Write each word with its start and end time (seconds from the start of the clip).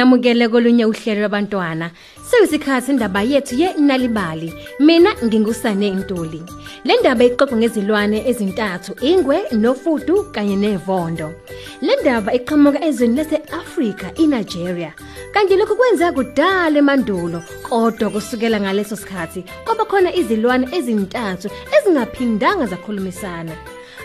Ngiphinde 0.00 0.44
nginamukele 0.44 0.48
kolunye 0.48 0.84
uhlelo 0.86 1.20
lwabantwana. 1.20 1.90
Sekuyisikhathi 2.24 2.90
indaba 2.92 3.22
yethu 3.22 3.54
yenalibali. 3.54 4.52
Mina 4.80 5.10
ngingusane 5.24 5.90
Ntuli. 5.90 6.42
Le 6.84 6.96
ndaba 7.00 7.24
iqoqwa 7.24 7.58
ngezilwane 7.58 8.28
ezintathu, 8.28 8.94
ingwe, 9.00 9.44
nofudu 9.52 10.24
kanye 10.32 10.56
nevondo. 10.56 11.34
Le 11.82 11.96
ndaba 12.00 12.32
iqhamuka 12.32 12.84
ezweni 12.84 13.16
lase-Afrika, 13.16 14.12
iNigeria. 14.16 14.92
Kanti 15.32 15.56
lokhu 15.56 15.76
kwenzeka 15.76 16.12
kudala 16.12 16.78
emandulo, 16.78 17.42
kodwa 17.62 18.10
kusukela 18.10 18.60
ngaleso 18.60 18.96
sikhathi 18.96 19.44
kwaba 19.64 19.84
khona 19.84 20.14
izilwane 20.14 20.66
ezintathu 20.72 21.50
ezingaphindanga 21.76 22.66
zakhulumisana. 22.66 23.52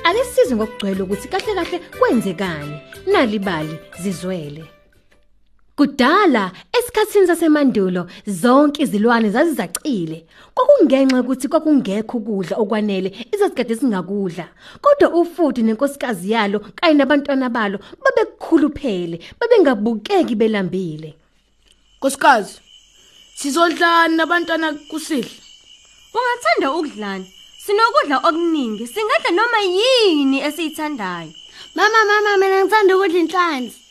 Ake 0.04 0.24
sizwe 0.24 0.56
ngokugcwele 0.56 1.04
ukuthi 1.04 1.28
kahle 1.28 1.56
kahle 1.56 1.80
kwenzekani. 2.00 2.78
Nalibali 3.08 3.80
zizwele. 4.02 4.76
Kudala 5.76 6.52
esikhathini 6.78 7.28
sasemandulo 7.28 8.08
zonke 8.28 8.84
izilwane 8.84 9.30
zazizacile. 9.30 10.26
Kwakungenxa 10.56 11.20
ukuthi 11.22 11.48
kwakungekho 11.48 12.18
ukudla 12.18 12.56
okwanele 12.58 13.10
izazikade 13.34 13.76
singakudla. 13.76 14.48
Kodwa 14.82 15.10
ufuthi 15.20 15.64
nenkosikazi 15.64 16.32
yalo 16.32 16.60
kanye 16.76 16.94
nabantwana 16.94 17.50
balo 17.50 17.78
babekukhuluphele, 18.04 19.20
babengabukeki 19.40 20.36
belambile. 20.36 21.10
Nkosikazi, 21.98 22.60
sizodlani 23.36 24.16
nabantwana 24.16 24.74
kusidla? 24.90 25.36
Ungathanda 26.16 26.72
ukudlana? 26.72 27.26
Sinokudla 27.66 28.18
okuningi, 28.28 28.88
singadla 28.88 29.32
noma 29.32 29.60
yini 29.76 30.40
esiyithandayo. 30.40 31.34
Mama 31.76 32.00
mama 32.10 32.38
mina 32.38 32.64
ngithanda 32.64 32.98
ukudla 32.98 33.20
inhlanzi. 33.20 33.85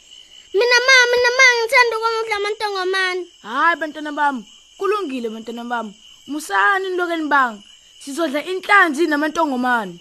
Mina 0.58 0.78
mama 0.88 1.05
mina 1.12 1.30
mama 1.38 1.55
ngithanda 1.58 1.94
ukudla 1.98 2.36
amantongomane. 2.36 3.22
Hayi 3.42 3.77
bantwana 3.80 4.12
bami, 4.12 4.42
kulungile 4.78 5.28
bantwana 5.34 5.64
bami. 5.64 5.92
Musani 6.30 6.91
nilokeni 6.91 7.27
banga. 7.28 7.62
Sizodla 8.05 8.44
inhlanzi 8.44 9.06
namantongomane. 9.06 9.98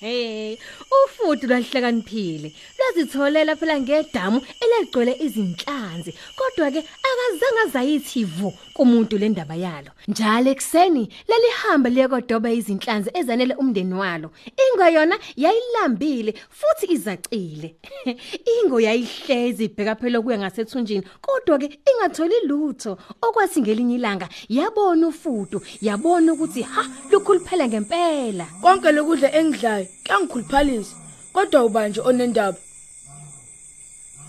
Hey, 0.00 0.56
ufuthi 1.04 1.46
lwahlakaniphile. 1.46 2.52
Lwazitholela 2.78 3.56
phela 3.56 3.80
ngedamu 3.80 4.40
elegcwele 4.62 5.16
izinhlanzi. 5.20 6.14
Kodwa 6.36 6.70
ke 6.70 6.78
akazange 7.08 7.60
azayithi 7.66 8.24
vu 8.24 8.52
kumuntu 8.74 9.18
le 9.18 9.28
ndaba 9.28 9.54
yalo. 9.54 9.90
Njalo 10.08 10.50
ekseni 10.50 11.08
lalihamba 11.28 11.90
liyekodoba 11.90 12.52
izinhlanzi 12.52 13.10
ezanele 13.14 13.54
umndeni 13.54 13.94
walo. 13.94 14.30
Ingo 14.56 14.88
yona 14.88 15.18
yayilambile 15.36 16.34
futhi 16.50 16.92
izacile. 16.92 17.74
Ingo 18.54 18.80
yayihlezi 18.80 19.64
ibheka 19.64 19.96
phela 19.96 20.22
kuya 20.22 20.38
ngasethunjini 20.38 21.04
kodwa 21.20 21.58
ke 21.58 21.78
ingatholi 21.90 22.34
lutho. 22.46 22.98
Okwathi 23.22 23.60
ngelinye 23.60 23.94
ilanga 23.94 24.28
yabona 24.48 25.06
ufudu, 25.08 25.62
yabona 25.80 26.32
ukuthi 26.32 26.53
ha 26.62 26.82
lukhuluphela 27.10 27.68
ngempela. 27.68 28.46
Konke 28.62 28.92
lokudla 28.92 29.28
engidlayo 29.38 29.86
kuyangikhuluphalisa. 30.04 30.94
Kodwa 31.32 31.64
ubanje 31.64 32.00
onendaba. 32.00 32.58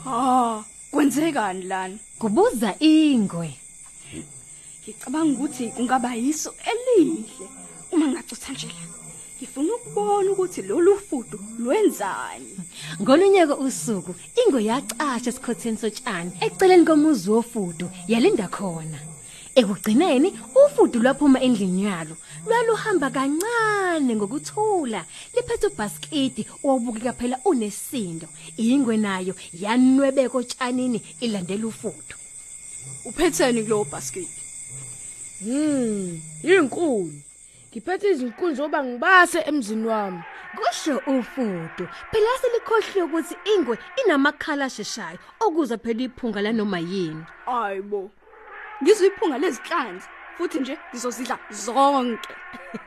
Ha, 0.03 0.63
kwenzekani 0.91 1.63
lana? 1.63 1.97
Kubuza 2.19 2.75
ingwe. 2.79 3.53
Ngicabanga 4.81 5.33
ukuthi 5.33 5.67
kungaba 5.75 6.15
yiso 6.15 6.53
elihle 6.71 7.47
uma 7.91 8.07
ngacutha 8.07 8.53
nje 8.53 8.67
la. 8.67 8.85
Ngifuna 9.37 9.73
ukubona 9.75 10.31
ukuthi 10.31 10.61
lolu 10.61 10.97
fudu 10.97 11.39
lwenzani. 11.59 12.55
Ngolunye 13.01 13.43
usuku 13.65 14.15
ingo 14.39 14.59
yacasha 14.59 15.29
esikhotheni 15.29 15.77
sotshani 15.77 16.31
eceleni 16.45 16.85
komuzi 16.85 17.29
wofudu 17.29 17.89
yalinda 18.07 18.47
khona. 18.47 18.99
Ekugcineni 19.55 20.29
ufudu 20.61 20.99
lwaphuma 20.99 21.39
endlini 21.45 21.83
yalo 21.85 22.15
lwaluhamba 22.47 23.09
kancane 23.15 24.11
ngokuthula 24.15 25.01
liphethe 25.35 25.67
ubhaskidi 25.67 26.41
owubukeka 26.63 27.13
phela 27.19 27.37
unesindo 27.49 28.27
ingwe 28.57 28.95
nayo 28.97 29.33
yanwebeka 29.61 30.37
otshanini 30.37 30.99
ilandela 31.25 31.67
ufudu 31.67 32.15
Uphetheni 33.05 33.63
kulo 33.63 33.85
basket? 33.85 34.27
Hmm, 35.43 36.19
inkulu. 36.43 37.13
Ngiphethe 37.71 38.09
izinkuni 38.11 38.55
zoba 38.55 38.83
ngibase 38.83 39.39
emzini 39.39 39.87
wami. 39.87 40.21
kusho 40.55 40.97
ufudu 41.07 41.87
phela 42.11 42.31
selikhohle 42.41 43.01
ukuthi 43.03 43.35
ingwe 43.53 43.77
inamakhala 44.01 44.65
asheshayo 44.65 45.19
okuza 45.39 45.77
phela 45.77 46.03
iphunga 46.03 46.41
la 46.41 46.51
noma 46.53 46.79
yini 46.79 47.23
Ayibo. 47.47 48.11
Ngiziphunga 48.83 49.37
lezinhlanzi 49.37 50.07
futhi 50.37 50.59
nje 50.59 50.77
ngizozidla 50.91 51.37
zonke. 51.49 52.33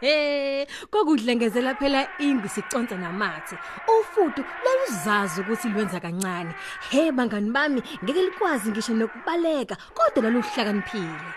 He, 0.00 0.66
kokudlengezela 0.90 1.74
phela 1.74 2.08
ingwe 2.18 2.48
siconsa 2.48 2.96
namathe. 2.96 3.56
Ufudu 3.88 4.44
laluzazi 4.64 5.40
ukuthi 5.40 5.68
lwenza 5.68 6.00
kancane. 6.00 6.54
He 6.90 7.12
bangani 7.12 7.50
bami, 7.50 7.82
ngeke 8.04 8.22
likwazi 8.22 8.70
ngisho 8.70 8.94
nokubaleka, 8.94 9.76
kodwa 9.94 10.22
laluhlakaniphile. 10.22 11.28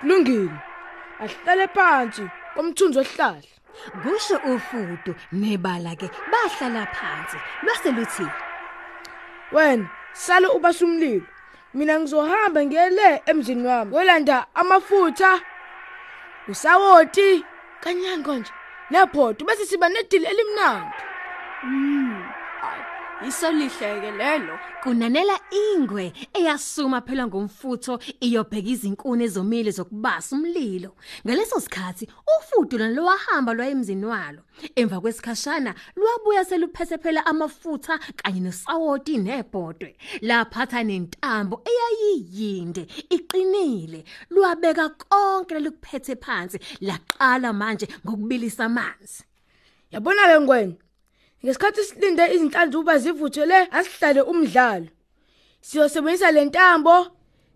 Kulungile. 0.00 0.58
Ahlale 1.20 1.66
phansi 1.68 2.24
komthunzi 2.54 2.98
wehlahla. 2.98 3.42
Kusho 4.02 4.36
ufudu 4.36 5.14
nebala 5.32 5.94
ke 5.96 6.10
bahlala 6.30 6.86
phansi. 6.86 7.36
Lwase 7.62 7.90
luthi, 7.90 8.26
Wena 9.52 9.88
sale 10.12 10.46
ubasumlilo. 10.48 11.26
Mina 11.74 12.00
ngizohamba 12.00 12.64
ngiyele 12.64 13.22
emzini 13.26 13.66
wami. 13.66 13.96
Yolanda 13.96 14.46
amafutha. 14.54 15.40
Usawoti 16.48 17.44
kanyani 17.80 18.22
konje. 18.22 18.50
Nephoto 18.90 19.44
bese 19.44 19.66
siba 19.66 19.88
nedili 19.88 20.26
elimnandi. 20.26 20.96
Isolihleke 23.22 24.10
lelo. 24.10 24.58
kunanela 24.82 25.40
ingwe 25.50 26.12
eyasuma 26.34 27.00
phela 27.00 27.26
ngomfutho 27.26 27.98
iyobheka 28.20 28.68
izinkuni 28.68 29.24
ezomile 29.24 29.70
zokubasa 29.70 30.36
umlilo. 30.36 30.96
Ngaleso 31.26 31.60
sikhathi 31.60 32.08
ufudu 32.38 32.78
lo 32.78 33.04
wahamba 33.04 33.54
lwayemzini 33.54 34.06
walo. 34.06 34.42
Emva 34.76 35.00
kwesikhashana 35.00 35.74
lwabuya 35.96 36.44
seluphethe 36.44 36.98
phela 36.98 37.26
amafutha 37.26 37.98
kanye 38.16 38.40
nesawoti 38.40 39.18
nebhodwe. 39.18 39.96
Laphatha 40.20 40.82
nentambo 40.82 41.62
eyayiyinde 41.70 42.86
iqinile. 43.10 44.04
Lwabeka 44.30 44.88
konke 44.88 45.58
lokuphethe 45.60 46.16
phansi 46.16 46.58
laqala 46.80 47.52
manje 47.52 47.88
ngokubilisa 48.04 48.64
amanzi. 48.64 49.24
Yabona 49.90 50.26
ke 50.26 50.40
ngwenya. 50.40 50.83
Ngesikhathi 51.44 51.82
silinde 51.84 52.24
izinhlanzi 52.34 52.76
uba 52.76 52.98
zivuthele 52.98 53.58
asihlale 53.78 54.22
umdlalo. 54.22 54.88
Siyosebenzisa 55.60 56.30
lentambo 56.30 56.96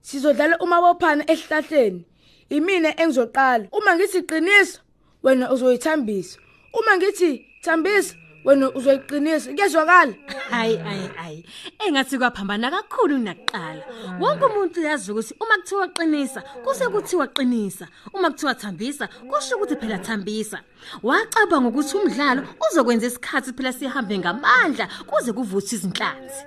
sizodlala 0.02 0.58
umabophana 0.64 1.24
esihlahleni. 1.32 2.04
Imina 2.50 2.90
engizoqala. 3.02 3.68
Uma 3.72 3.96
ngithi 3.96 4.22
qinisa 4.28 4.80
wena 5.22 5.52
uzoyithambisa. 5.52 6.38
Uma 6.78 6.96
ngithi 6.96 7.30
thambisa 7.64 8.14
wena 8.48 8.70
uzoyiqinisa. 8.74 9.52
Kuyezwakala? 9.52 10.14
Hayi 10.50 10.76
hayi 10.76 11.08
hayi. 11.16 11.44
Engathi 11.78 12.18
kwaphambana 12.18 12.70
kakhulu 12.70 13.18
nakuqala. 13.18 13.82
Wonke 14.20 14.44
umuntu 14.44 14.80
uyazi 14.80 15.12
ukuthi 15.12 15.34
uma 15.40 15.56
kuthiwa 15.56 15.88
qinisa, 15.88 16.40
kuse 16.64 16.88
kuthiwa 16.88 17.26
qinisa. 17.26 17.88
Uma 18.14 18.30
kuthiwa 18.30 18.54
thambisa, 18.54 19.08
kusho 19.08 19.56
ukuthi 19.56 19.76
phela 19.76 19.98
thambisa. 19.98 20.60
Wacabanga 21.02 21.68
ukuthi 21.68 21.96
umdlalo 21.96 22.42
uzokwenza 22.70 23.06
isikhathi 23.06 23.52
phela 23.52 23.72
sihambe 23.72 24.18
ngamandla 24.18 24.88
kuze 25.06 25.32
kuvuthwe 25.32 25.76
izinhlanzi. 25.76 26.42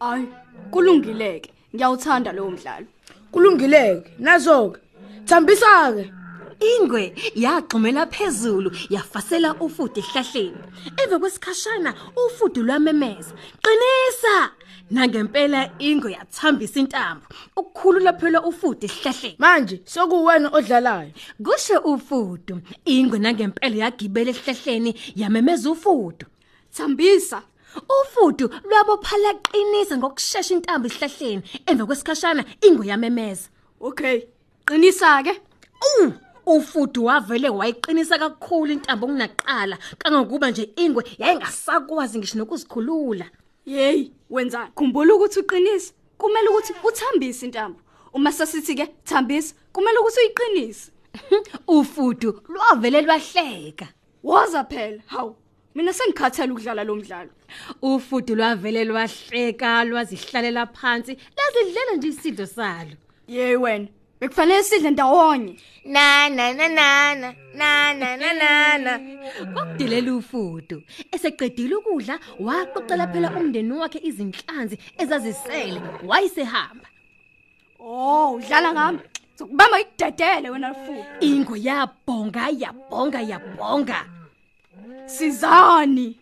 Ay, 0.00 0.22
kulungileke. 0.70 1.50
Ngiyawuthanda 1.74 2.32
lowo 2.32 2.50
mdlalo. 2.50 2.86
Kulungileke. 3.32 4.10
Nazo-ke. 4.18 4.80
Thambisa 5.24 5.92
ke. 5.92 6.12
Ingwe 6.60 7.14
yagxumela 7.34 8.06
phezulu 8.06 8.70
yafasela 8.90 9.54
ufudu 9.54 10.00
ehlahleni. 10.00 10.62
Emva 11.02 11.18
kwesikhashana 11.18 11.94
ufudu 12.26 12.62
lwamemeza. 12.62 13.32
Qinisa! 13.62 14.50
Nangempela 14.90 15.70
ingwe 15.78 16.12
yathambisa 16.12 16.80
intambo. 16.80 17.26
Ukukhulula 17.56 18.12
phela 18.12 18.42
ufudu 18.42 18.86
ehlahleni. 18.86 19.36
Manje 19.38 19.82
sokuwena 19.84 20.48
odlalayo. 20.52 21.10
Kusho 21.44 21.78
ufudu, 21.80 22.60
ingwe 22.84 23.18
nangempela 23.18 23.76
yagibela 23.76 24.30
ehlahleni 24.30 24.94
yamemeza 25.16 25.70
ufudu. 25.70 26.26
Thambisa. 26.72 27.42
Ufudu 28.00 28.50
lwabophala 28.68 29.34
qinisa 29.34 29.96
ngokusheshsha 29.96 30.54
intambo 30.54 30.86
esihlahleni. 30.88 31.42
Emva 31.66 31.86
kwesikhashana 31.86 32.44
ingwe 32.66 32.86
yamemeza. 32.86 33.48
Okay. 33.80 34.26
Qinisa 34.66 35.22
ke. 35.22 35.40
Uh, 36.00 36.12
ufudu 36.46 37.04
wavele 37.04 37.48
wayiqinisa 37.48 38.18
kakhulu 38.18 38.72
intambo 38.72 39.06
kunaqala 39.06 39.78
kangokuba 39.98 40.50
nje 40.50 40.70
ingwe 40.76 41.04
yayingasakwazi 41.18 42.18
ngisho 42.18 42.38
nokuzikhulula. 42.38 43.26
Hey, 43.64 44.10
wenza 44.30 44.66
khumbula 44.74 45.14
ukuthi 45.14 45.40
uqinise. 45.40 45.92
Kumele 46.18 46.48
ukuthi 46.48 46.72
uthambise 46.84 47.46
intambo. 47.46 47.80
Uma 48.12 48.32
sesithi 48.32 48.74
ke 48.74 48.86
thambisa 49.04 49.54
kumele 49.72 49.98
ukuthi 49.98 50.20
uyiqinise. 50.20 50.90
Ufudu 51.68 52.42
lwavele 52.48 53.02
lwahleka. 53.02 53.88
Waza 54.22 54.64
phela 54.64 55.02
hawu 55.06 55.36
mina 55.74 55.92
sengikhathele 55.92 56.52
ukudlala 56.52 56.84
lo 56.84 56.96
mdlalo. 56.96 57.30
Ufudu 57.82 58.34
lwavele 58.34 58.84
lwahleka 58.84 59.84
lwazihlalela 59.84 60.66
phansi 60.66 61.16
lazidlela 61.36 61.96
nje 61.96 62.08
isidlo 62.08 62.46
salo. 62.46 62.96
Yey 63.28 63.56
wena 63.56 63.88
bekufanele 64.24 64.62
sidle 64.62 64.90
ndawonye. 64.90 65.56
Na 65.84 66.28
na 66.28 66.52
na 66.52 66.68
na 66.68 67.14
na 67.14 67.30
na 67.54 67.94
na 67.94 68.16
na 68.16 68.32
na 68.32 68.78
na. 68.78 69.00
Kwakudilela 69.52 70.14
ufudu 70.14 70.82
eseqedile 71.12 71.74
ukudla 71.74 72.18
waqoqela 72.40 73.06
phela 73.12 73.30
umndeni 73.36 73.72
wakhe 73.72 74.00
izinhlanzi 74.02 74.78
ezazisele 74.98 75.80
wayisehamba 76.08 76.88
oh 77.78 78.34
udlala 78.36 78.72
ngami. 78.72 78.98
Zokubamba 79.36 79.80
idedele 79.80 80.50
wena 80.50 80.68
lufudu. 80.68 81.04
Ingo 81.20 81.56
yabhonga 81.56 82.48
yabhonga 82.62 83.20
yabhonga. 83.20 84.00
Sizani? 85.06 86.16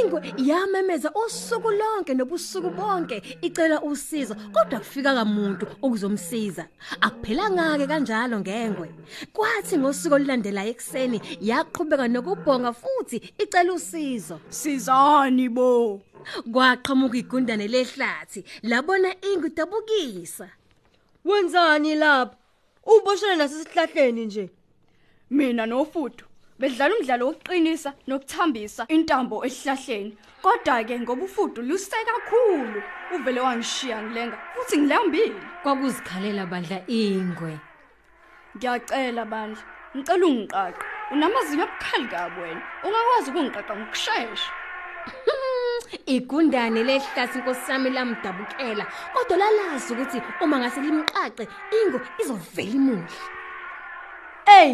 Ingwe 0.00 0.34
yamemeza 0.36 1.12
usuku 1.26 1.70
lonke 1.70 2.14
nobusuku 2.14 2.70
bonke 2.70 3.22
icela 3.42 3.82
usizo 3.82 4.34
kodwa 4.34 4.78
kufika 4.78 5.14
kamuntu 5.14 5.66
ukuzomsiza 5.82 6.66
akuphelanga 7.00 7.78
ke 7.78 7.86
kanjalo 7.86 8.40
ngengwe. 8.40 8.88
Kwathi 9.32 9.78
ngosuku 9.78 10.14
olulandela 10.14 10.66
ekseni 10.66 11.20
yaqhubeka 11.40 12.08
nokubhonga 12.08 12.72
futhi 12.72 13.16
icela 13.38 13.72
usizo. 13.72 14.40
Sizani 14.48 15.48
bo? 15.48 16.00
Kwaqhamuka 16.52 17.16
igundane 17.16 17.66
lehlathi 17.68 18.44
labona 18.62 19.10
ingwe 19.28 19.50
dabukisa 19.56 20.48
Wenzani 21.24 21.94
lapha? 21.94 22.36
Uboshana 22.86 23.36
nasesihlahleni 23.36 24.26
nje. 24.26 24.50
mina 25.30 25.66
nofudu 25.66 26.24
bedlala 26.60 26.94
umdlalo 26.94 27.24
wokuqinisa 27.26 27.90
nokuthambisa 28.08 28.82
intambo 28.94 29.36
esihlahleni. 29.46 30.12
Kodwa 30.42 30.84
ke 30.84 30.94
ngoba 31.00 31.24
ufudu 31.24 31.62
lusise 31.62 31.96
kakhulu 32.08 32.80
uvele 33.14 33.40
wangishiya 33.40 34.02
ngilenga 34.02 34.36
futhi 34.54 34.76
ngilambile. 34.78 35.40
Kwakuzikhalela 35.62 36.46
bandla 36.46 36.78
ingwe. 36.88 37.52
Ngiyacela 38.56 39.24
bandla 39.24 39.62
ngicela 39.96 40.26
ungiqaqa 40.26 40.84
unamazinyo 41.12 41.64
abukhali 41.64 42.08
kabi 42.12 42.40
wena 42.40 42.62
ungakwazi 42.84 43.30
ukungiqaqa 43.30 43.72
ngokusheshsha 43.76 44.52
igundane 46.14 46.80
lehlathi 46.88 47.38
inkosami 47.38 47.90
lamdabukela 47.90 48.84
kodwa 49.12 49.36
lalazi 49.42 49.92
ukuthi 49.92 50.18
uma 50.42 50.58
ngase 50.58 50.80
limqaqe 50.80 51.44
ingo 51.78 51.98
izovela 52.20 52.74
imuhle. 52.78 53.18
Ey. 54.60 54.72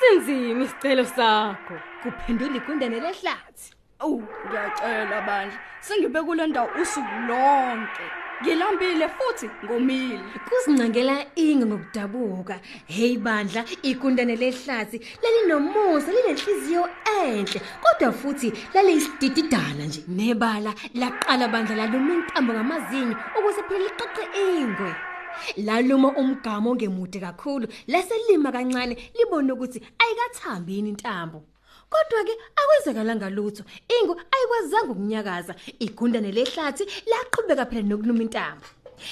Hmm. 0.00 0.24
Sinzima 0.24 0.64
isicelo 0.64 1.04
sakho. 1.04 1.74
kuphendula 2.02 2.56
igundane 2.56 3.00
lehlathi. 3.00 3.72
Awu 4.00 4.22
ngiyacela 4.46 5.20
bandla 5.26 5.58
sengibe 5.80 6.22
kule 6.22 6.46
ndawo 6.46 6.68
usuku 6.82 7.16
lonke. 7.28 8.04
Ngilambile 8.42 9.08
futhi 9.08 9.50
ngomile. 9.64 10.20
Kuzincangela 10.48 11.26
inge 11.36 11.66
ngokudabuka. 11.66 12.60
Hey 12.86 13.16
bandla 13.16 13.64
igundane 13.82 14.36
lehlathi 14.36 15.00
lalinomusa 15.22 16.12
linenhliziyo 16.12 16.88
enhle 17.22 17.60
kodwa 17.82 18.12
futhi 18.12 18.52
laliyisidididana 18.74 19.84
nje. 19.86 20.04
Nebala 20.08 20.74
laqala 20.94 21.48
bandla 21.48 21.76
laluma 21.76 22.14
intambo 22.14 22.52
ngamazinyo 22.52 23.16
ukuze 23.38 23.62
phela 23.62 23.84
liqaqe 23.84 24.24
ingwe. 24.44 25.13
Laluma 25.56 26.08
umgamo 26.16 26.70
ongemude 26.70 27.20
kakhulu 27.20 27.66
laselima 27.88 28.52
kancane 28.52 28.94
libone 29.16 29.52
ukuthi 29.52 29.80
ayikathambi 29.98 30.74
yini 30.76 30.88
intambo. 30.90 31.42
Kodwa 31.90 32.24
ke 32.24 32.32
akwenzekalanga 32.60 33.30
lutho. 33.30 33.64
Ingo 33.88 34.16
ayikwazanga 34.32 34.92
ukunyakaza. 34.92 35.54
Igundane 35.78 36.32
lehlathi 36.32 36.84
laqhubeka 37.10 37.66
phela 37.66 37.82
nokuluma 37.82 38.22
intambo. 38.22 38.66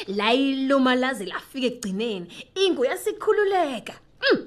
Layiluma 0.08 0.94
laze 0.94 1.24
lafika 1.26 1.66
ekugcineni. 1.66 2.26
Ingo 2.54 2.84
yasikhululeka. 2.84 3.94
Mm, 4.22 4.46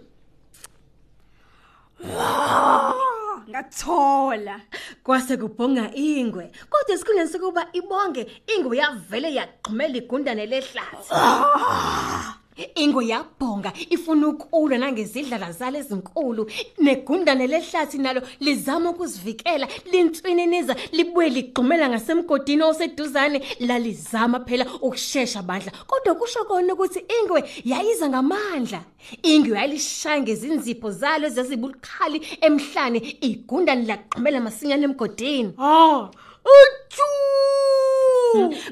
ngathola 3.56 4.62
kwase 5.04 5.38
kubhonga 5.38 5.92
ingwe 5.96 6.52
kodwa 6.70 6.96
esikhundleni 6.96 7.30
sokuba 7.32 7.64
ibonge 7.74 8.24
ingwe 8.54 8.78
yavele 8.78 9.30
yagqumela 9.38 9.98
igundane 9.98 10.46
lehlathi. 10.46 11.12
Ingwe 12.76 13.08
yabhonga 13.08 13.74
ifuna 13.90 14.28
ukulwa 14.28 14.78
nangezidlala 14.78 15.52
zalo 15.52 15.78
ezinkulu 15.80 16.44
negundane 16.78 17.48
lehlathi 17.48 17.98
nalo 17.98 18.22
lizama 18.40 18.90
ukuzivikela 18.90 19.68
linswininiza 19.92 20.76
libuye 20.92 21.30
ligqumela 21.30 21.90
ngasemgodini 21.90 22.64
oseduzane 22.64 23.42
lalizama 23.60 24.40
phela 24.40 24.66
ukushesha 24.82 25.42
bandla 25.42 25.72
kodwa 25.88 26.16
kusho 26.16 26.46
kona 26.46 26.74
ukuthi 26.74 27.00
ingwe 27.20 27.44
yayiza 27.66 28.10
ngamandla. 28.10 28.82
Ingwe 29.24 29.58
yalishaya 29.58 30.22
ngezinzipho 30.22 30.92
zalo 30.92 31.28
ezazibukhali 31.28 32.18
emhlane 32.42 33.00
igundane 33.22 33.86
lagqumela 33.86 34.40
masinyane 34.40 34.86
emgodini. 34.86 35.54
Ha. 35.58 36.10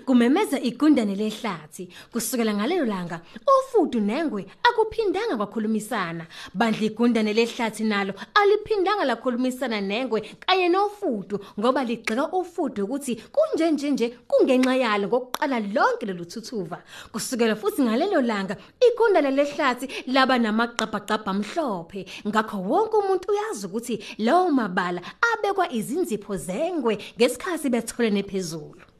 Kumemeza 0.05 0.59
igundane 0.59 1.15
lehlathi. 1.15 1.89
Kusukela 2.11 2.53
ngalelo 2.53 2.85
langa 2.85 3.21
ufudu 3.53 3.99
nengwe 3.99 4.45
akuphindanga 4.63 5.37
kwakhulumisana. 5.37 6.25
Bandla 6.53 6.85
igundane 6.85 7.33
lehlathi 7.33 7.83
nalo 7.83 8.13
aliphindanga 8.35 9.05
lakhulumisana 9.05 9.81
nengwe 9.81 10.21
kanye 10.45 10.69
nofudu 10.69 11.39
ngoba 11.59 11.83
ligxeka 11.83 12.31
ufudu 12.31 12.83
ukuthi 12.83 13.15
kunje 13.15 13.71
nje 13.71 13.91
nje 13.91 14.07
kungenxa 14.27 14.75
yalo 14.75 15.07
ngokuqala 15.07 15.59
lonke 15.59 16.05
lolu 16.05 16.25
thuthuva. 16.25 16.77
Kusukela 17.11 17.55
futhi 17.55 17.81
ngalelo 17.81 18.21
langa 18.21 18.55
igundane 18.87 19.31
lehlathi 19.31 19.87
laba 20.07 20.37
namagqabhagqabha 20.37 21.31
amhlophe 21.31 22.05
ngakho 22.27 22.57
wonke 22.69 22.95
umuntu 22.97 23.31
uyazi 23.31 23.65
ukuthi 23.67 23.95
lawo 24.17 24.51
mabala 24.51 25.01
abekwa 25.31 25.65
izinzipho 25.71 26.37
zengwe 26.37 26.97
ngesikhathi 27.17 27.69
betholene 27.69 28.23
phezulu. 28.23 28.92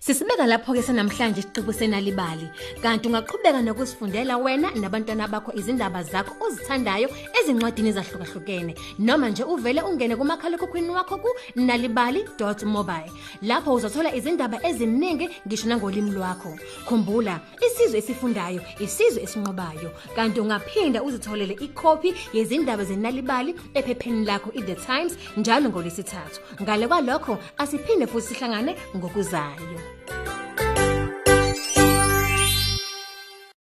Sisibeka 0.00 0.46
lapho 0.46 0.72
ke 0.74 0.82
sanamhlanje 0.82 1.40
isiqebu 1.40 1.72
senalibali. 1.72 2.48
Kanti 2.82 3.08
ungaqhubeka 3.08 3.62
nokusifundela 3.62 4.38
wena 4.38 4.70
nabantwana 4.74 5.28
bakho 5.28 5.52
izindaba 5.52 6.02
zakho 6.02 6.34
ozithandayo 6.44 7.08
ezincwadini 7.40 7.88
ezahlukahlukene. 7.90 8.74
Noma 8.98 9.28
nje 9.28 9.44
uvele 9.44 9.82
ungene 9.82 10.16
kumakhalekhukhwini 10.16 10.90
wakho 10.90 11.16
ku 11.18 11.28
nalibali.mobile 11.56 13.10
lapho 13.42 13.74
uzothola 13.74 14.14
izindaba 14.14 14.58
eziningi 14.66 15.28
ngisho 15.46 15.68
nangolimi 15.68 16.10
lwakho. 16.10 16.56
Khumbula 16.86 17.40
isizwe 17.66 17.98
esifundayo 17.98 18.60
isizwe 18.80 19.22
esinqobayo. 19.22 19.90
Kanti 20.16 20.40
ungaphinda 20.40 21.02
uzitholele 21.02 21.54
ikhophi 21.60 22.14
yezindaba 22.32 22.84
zenalibali 22.84 23.54
ephepheni 23.74 24.24
lakho 24.24 24.52
iThe 24.52 24.74
Times 24.74 25.16
njalo 25.36 25.68
ngolesithathu 25.68 26.40
ngale 26.62 26.88
kwalokho 26.88 27.38
asiphinde 27.58 28.06
futhi 28.06 28.34
sihlangane 28.34 28.76
ngokuzayo. 28.96 29.77